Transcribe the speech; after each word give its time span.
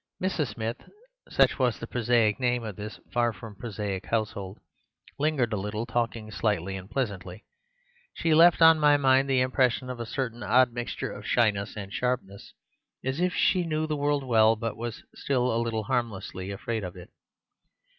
Mrs. 0.19 0.55
Smith 0.55 0.89
(such 1.29 1.59
was 1.59 1.77
the 1.77 1.85
prosaic 1.85 2.39
name 2.39 2.63
of 2.63 2.75
this 2.75 2.99
far 3.13 3.31
from 3.31 3.55
prosaic 3.55 4.07
household) 4.07 4.57
lingered 5.19 5.53
a 5.53 5.57
little, 5.57 5.85
talking 5.85 6.31
slightly 6.31 6.75
and 6.75 6.89
pleasantly. 6.89 7.45
She 8.15 8.33
left 8.33 8.63
on 8.63 8.79
my 8.79 8.97
mind 8.97 9.29
the 9.29 9.41
impression 9.41 9.91
of 9.91 9.99
a 9.99 10.07
certain 10.07 10.41
odd 10.41 10.71
mixture 10.73 11.11
of 11.11 11.27
shyness 11.27 11.77
and 11.77 11.93
sharpness; 11.93 12.55
as 13.05 13.19
if 13.19 13.35
she 13.35 13.63
knew 13.63 13.85
the 13.85 13.95
world 13.95 14.23
well, 14.23 14.55
but 14.55 14.75
was 14.75 15.03
still 15.13 15.55
a 15.55 15.61
little 15.61 15.83
harmlessly 15.83 16.49
afraid 16.49 16.83
of 16.83 16.95
it. 16.95 17.11